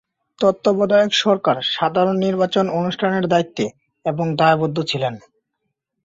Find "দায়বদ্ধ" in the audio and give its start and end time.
4.35-4.77